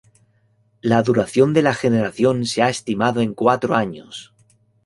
La 0.81 1.03
duración 1.03 1.53
de 1.53 1.61
la 1.61 1.75
generación 1.75 2.45
se 2.47 2.63
ha 2.63 2.69
estimado 2.69 3.21
en 3.21 3.35
cuatro 3.35 3.75
años. 3.75 4.33